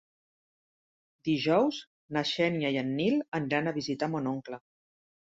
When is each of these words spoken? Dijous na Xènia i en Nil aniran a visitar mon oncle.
Dijous 1.27 1.81
na 2.17 2.23
Xènia 2.29 2.71
i 2.75 2.79
en 2.83 2.89
Nil 3.01 3.19
aniran 3.41 3.69
a 3.69 3.75
visitar 3.77 4.09
mon 4.15 4.31
oncle. 4.33 4.59